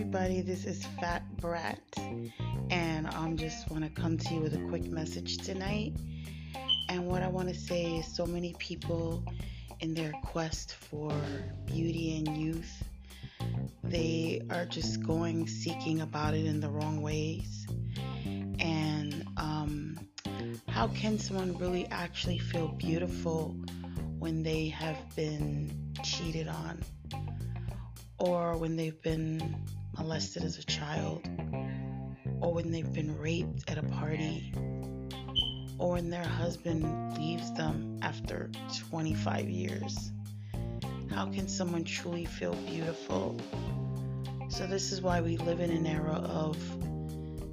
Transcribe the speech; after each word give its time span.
Hey, 0.00 0.40
this 0.40 0.64
is 0.64 0.82
Fat 0.98 1.22
Brat, 1.36 1.78
and 2.70 3.06
I'm 3.06 3.36
just 3.36 3.70
want 3.70 3.84
to 3.84 3.90
come 3.90 4.16
to 4.16 4.34
you 4.34 4.40
with 4.40 4.54
a 4.54 4.68
quick 4.68 4.84
message 4.84 5.36
tonight. 5.36 5.92
And 6.88 7.06
what 7.06 7.22
I 7.22 7.28
want 7.28 7.50
to 7.50 7.54
say 7.54 7.96
is 7.96 8.06
so 8.06 8.24
many 8.24 8.54
people 8.58 9.22
in 9.80 9.92
their 9.92 10.12
quest 10.24 10.72
for 10.72 11.12
beauty 11.66 12.16
and 12.16 12.34
youth, 12.34 12.82
they 13.84 14.40
are 14.48 14.64
just 14.64 15.02
going 15.02 15.46
seeking 15.46 16.00
about 16.00 16.32
it 16.32 16.46
in 16.46 16.60
the 16.60 16.70
wrong 16.70 17.02
ways. 17.02 17.66
And 18.58 19.26
um, 19.36 19.98
how 20.66 20.88
can 20.88 21.18
someone 21.18 21.58
really 21.58 21.86
actually 21.90 22.38
feel 22.38 22.68
beautiful 22.68 23.54
when 24.18 24.42
they 24.42 24.68
have 24.68 24.96
been 25.14 25.92
cheated 26.02 26.48
on? 26.48 26.82
or 28.20 28.54
when 28.58 28.76
they've 28.76 29.00
been 29.00 29.56
molested 29.96 30.44
as 30.44 30.58
a 30.58 30.64
child, 30.64 31.28
or 32.40 32.52
when 32.52 32.70
they've 32.70 32.92
been 32.92 33.18
raped 33.18 33.70
at 33.70 33.78
a 33.78 33.82
party, 33.82 34.52
or 35.78 35.92
when 35.92 36.10
their 36.10 36.24
husband 36.24 37.18
leaves 37.18 37.52
them 37.54 37.98
after 38.02 38.50
25 38.90 39.48
years. 39.48 40.12
How 41.10 41.26
can 41.26 41.48
someone 41.48 41.84
truly 41.84 42.24
feel 42.24 42.54
beautiful? 42.54 43.40
So, 44.48 44.66
this 44.66 44.92
is 44.92 45.00
why 45.00 45.20
we 45.20 45.36
live 45.36 45.60
in 45.60 45.70
an 45.70 45.86
era 45.86 46.22
of, 46.24 46.56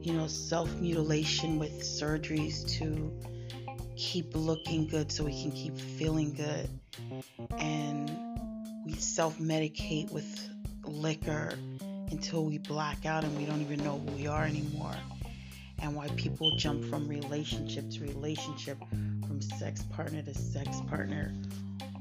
you 0.00 0.12
know, 0.12 0.26
self 0.26 0.74
mutilation 0.76 1.58
with 1.58 1.80
surgeries 1.80 2.68
to 2.78 3.12
keep 3.96 4.34
looking 4.34 4.86
good 4.86 5.12
so 5.12 5.24
we 5.24 5.40
can 5.42 5.52
keep 5.52 5.76
feeling 5.78 6.32
good. 6.32 6.68
And 7.58 8.10
we 8.84 8.94
self 8.94 9.38
medicate 9.38 10.10
with 10.10 10.48
liquor 10.84 11.52
until 12.10 12.44
we 12.44 12.58
black 12.58 13.06
out 13.06 13.24
and 13.24 13.36
we 13.36 13.44
don't 13.44 13.60
even 13.60 13.82
know 13.84 13.98
who 13.98 14.12
we 14.12 14.26
are 14.26 14.44
anymore. 14.44 14.94
And 15.82 15.94
why 15.94 16.08
people 16.16 16.56
jump 16.56 16.84
from 16.84 17.08
relationship 17.08 17.90
to 17.90 18.00
relationship, 18.00 18.78
from 19.26 19.40
sex 19.40 19.82
partner 19.84 20.22
to 20.22 20.34
sex 20.34 20.78
partner, 20.88 21.32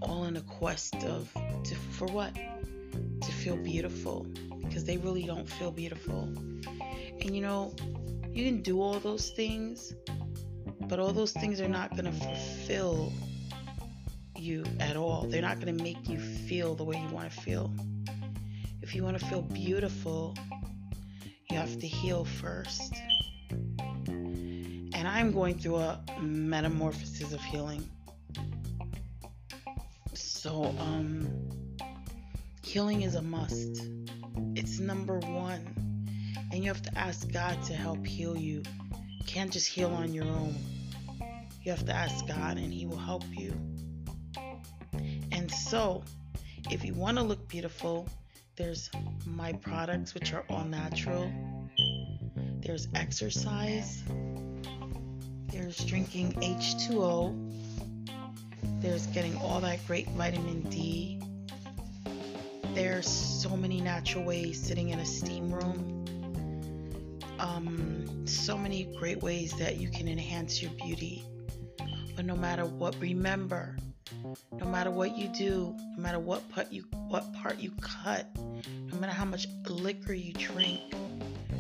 all 0.02 0.26
in 0.26 0.36
a 0.36 0.42
quest 0.42 0.96
of 1.06 1.32
to 1.64 1.76
for 1.76 2.08
what? 2.08 2.34
To 2.34 3.32
feel 3.32 3.56
beautiful 3.56 4.26
because 4.62 4.84
they 4.84 4.98
really 4.98 5.24
don't 5.24 5.48
feel 5.48 5.72
beautiful. 5.72 6.24
And 7.22 7.36
you 7.36 7.42
know, 7.42 7.74
you 8.32 8.46
can 8.46 8.62
do 8.62 8.82
all 8.82 9.00
those 9.00 9.30
things, 9.32 9.94
but 10.88 11.00
all 11.00 11.12
those 11.12 11.32
things 11.32 11.62
are 11.62 11.70
not 11.70 11.92
going 11.92 12.06
to 12.06 12.12
fulfill 12.12 13.14
you 14.36 14.66
at 14.80 14.96
all. 14.96 15.26
They're 15.28 15.42
not 15.42 15.60
going 15.60 15.76
to 15.76 15.84
make 15.84 16.08
you 16.08 16.20
feel 16.20 16.76
the 16.76 16.84
way 16.84 16.98
you 16.98 17.14
want 17.14 17.32
to 17.32 17.42
feel. 17.42 17.72
If 18.90 18.96
you 18.96 19.04
want 19.04 19.20
to 19.20 19.26
feel 19.28 19.44
beautiful, 19.44 20.34
you 21.48 21.58
have 21.58 21.78
to 21.78 21.86
heal 21.86 22.26
first. 22.26 22.92
And 24.08 25.08
I'm 25.08 25.32
going 25.32 25.60
through 25.60 25.76
a 25.76 26.02
metamorphosis 26.20 27.32
of 27.32 27.40
healing. 27.40 27.88
So, 30.16 30.74
um, 30.80 31.30
healing 32.64 33.04
is 33.04 33.14
a 33.14 33.22
must. 33.22 33.80
It's 34.56 34.80
number 34.80 35.20
one. 35.20 36.08
And 36.52 36.64
you 36.64 36.70
have 36.70 36.82
to 36.82 36.98
ask 36.98 37.32
God 37.32 37.62
to 37.66 37.74
help 37.74 38.04
heal 38.04 38.36
you. 38.36 38.64
You 38.64 39.26
can't 39.28 39.52
just 39.52 39.68
heal 39.68 39.92
on 39.92 40.16
your 40.16 40.26
own. 40.26 40.56
You 41.62 41.72
have 41.74 41.86
to 41.86 41.94
ask 41.94 42.26
God, 42.26 42.58
and 42.58 42.74
He 42.74 42.88
will 42.88 42.98
help 42.98 43.24
you. 43.30 43.54
And 45.32 45.52
so, 45.52 46.04
if 46.72 46.84
you 46.84 46.96
want 46.96 47.18
to 47.18 47.24
look 47.24 47.48
beautiful, 47.48 48.08
there's 48.60 48.90
my 49.26 49.54
products, 49.54 50.14
which 50.14 50.34
are 50.34 50.44
all 50.50 50.66
natural. 50.66 51.32
There's 52.62 52.90
exercise. 52.94 54.04
There's 55.48 55.78
drinking 55.78 56.34
H2O. 56.34 57.34
There's 58.82 59.08
getting 59.08 59.38
all 59.38 59.62
that 59.62 59.80
great 59.88 60.10
vitamin 60.10 60.62
D. 60.64 61.22
There's 62.76 63.08
so 63.08 63.56
many 63.56 63.80
natural 63.80 64.26
ways 64.26 64.62
sitting 64.62 64.90
in 64.90 65.00
a 65.00 65.06
steam 65.06 65.54
room. 65.54 66.06
Um, 67.40 68.28
so 68.28 68.58
many 68.58 68.94
great 69.00 69.24
ways 69.24 69.54
that 69.58 69.78
you 69.78 69.90
can 69.90 70.10
enhance 70.10 70.62
your 70.62 70.72
beauty. 70.72 71.24
But 72.14 72.26
no 72.26 72.36
matter 72.36 72.66
what, 72.66 73.00
remember, 73.00 73.78
no 74.60 74.66
matter 74.66 74.92
what 74.92 75.18
you 75.18 75.28
do, 75.28 75.76
no 75.96 76.02
matter 76.02 76.20
what 76.20 76.48
part 76.50 76.72
you 76.72 76.84
what 76.92 77.34
part 77.34 77.60
you 77.60 77.72
cut, 77.82 78.28
no 78.36 79.00
matter 79.00 79.14
how 79.14 79.26
much 79.26 79.48
liquor 79.68 80.14
you 80.14 80.34
drink, 80.34 80.82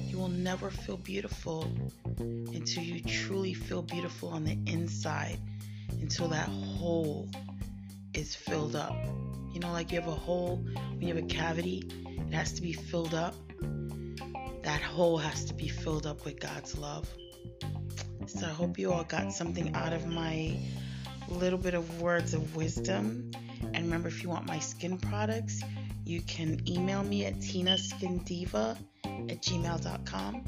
you 0.07 0.17
will 0.17 0.29
never 0.29 0.69
feel 0.69 0.97
beautiful 0.97 1.71
until 2.19 2.83
you 2.83 3.01
truly 3.01 3.53
feel 3.53 3.81
beautiful 3.81 4.29
on 4.29 4.43
the 4.43 4.57
inside, 4.65 5.39
until 6.01 6.27
that 6.27 6.47
hole 6.47 7.29
is 8.13 8.35
filled 8.35 8.75
up. 8.75 8.95
You 9.53 9.59
know, 9.59 9.71
like 9.71 9.91
you 9.91 9.99
have 9.99 10.09
a 10.09 10.15
hole, 10.15 10.57
when 10.57 11.01
you 11.01 11.13
have 11.15 11.23
a 11.23 11.27
cavity, 11.27 11.83
it 12.27 12.33
has 12.33 12.53
to 12.53 12.61
be 12.61 12.73
filled 12.73 13.13
up. 13.13 13.35
That 14.63 14.81
hole 14.81 15.17
has 15.17 15.45
to 15.45 15.53
be 15.53 15.67
filled 15.67 16.05
up 16.05 16.25
with 16.25 16.39
God's 16.39 16.77
love. 16.77 17.07
So 18.27 18.45
I 18.45 18.49
hope 18.49 18.77
you 18.77 18.91
all 18.91 19.03
got 19.03 19.33
something 19.33 19.73
out 19.73 19.93
of 19.93 20.05
my 20.05 20.59
little 21.33 21.59
bit 21.59 21.73
of 21.73 22.01
words 22.01 22.33
of 22.33 22.55
wisdom. 22.55 23.31
And 23.73 23.85
remember, 23.85 24.07
if 24.07 24.23
you 24.23 24.29
want 24.29 24.45
my 24.45 24.59
skin 24.59 24.97
products, 24.97 25.61
you 26.05 26.21
can 26.21 26.67
email 26.67 27.03
me 27.03 27.25
at 27.25 27.35
tinaskindiva 27.35 28.77
at 29.03 29.41
gmail.com. 29.41 30.45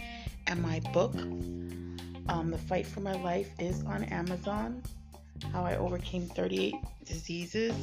And 0.48 0.62
my 0.62 0.80
book, 0.92 1.16
um, 1.16 2.50
The 2.52 2.58
Fight 2.58 2.88
for 2.88 3.00
My 3.00 3.14
Life, 3.14 3.50
is 3.60 3.84
on 3.84 4.04
Amazon. 4.06 4.82
How 5.52 5.64
I 5.64 5.78
overcame 5.78 6.28
38 6.28 6.76
diseases 7.06 7.76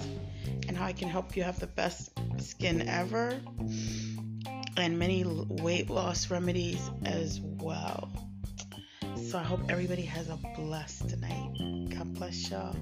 and 0.67 0.77
how 0.77 0.87
I 0.87 0.93
can 0.93 1.09
help 1.09 1.37
you 1.37 1.43
have 1.43 1.59
the 1.59 1.67
best 1.67 2.11
skin 2.39 2.89
ever, 2.89 3.41
and 4.77 4.99
many 4.99 5.25
weight 5.25 5.91
loss 5.91 6.31
remedies 6.31 6.91
as 7.05 7.41
well. 7.41 8.28
So 9.29 9.37
I 9.37 9.43
hope 9.43 9.61
everybody 9.69 10.05
has 10.05 10.31
a 10.31 10.39
blessed 10.57 11.19
night. 11.19 11.91
God 11.91 12.15
bless 12.15 12.51
y'all. 12.51 12.75